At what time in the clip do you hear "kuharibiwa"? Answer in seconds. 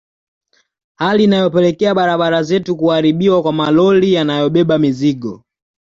2.77-3.41